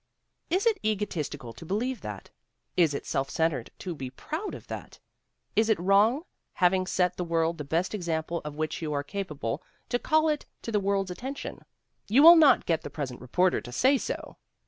Is 0.49 0.65
it 0.65 0.79
egoistical 0.81 1.53
to 1.53 1.63
believe 1.63 2.01
that? 2.01 2.31
Is 2.75 2.95
it 2.95 3.05
self 3.05 3.29
centeredness 3.29 3.71
to 3.77 3.93
be 3.93 4.09
proud 4.09 4.55
of 4.55 4.65
that? 4.65 4.97
Is 5.55 5.69
it 5.69 5.79
wrong, 5.79 6.23
having 6.53 6.81
88 6.81 6.81
GENE 6.81 6.87
STRATTON 6.87 7.05
PORTER 7.05 7.13
89 7.13 7.13
set 7.13 7.17
the 7.17 7.33
world 7.35 7.57
the 7.59 7.75
best 7.75 7.93
example 7.93 8.41
of 8.43 8.55
which 8.55 8.81
you 8.81 8.93
are 8.93 9.03
ca 9.03 9.23
pable, 9.25 9.59
to 9.89 9.99
call 9.99 10.27
it 10.29 10.47
to 10.63 10.71
the 10.71 10.79
world's 10.79 11.11
attention? 11.11 11.63
You 12.07 12.23
will 12.23 12.35
not 12.35 12.65
get 12.65 12.81
the 12.81 12.89
present 12.89 13.21
reporter 13.21 13.61
to 13.61 13.71
say 13.71 13.99
so 13.99 14.37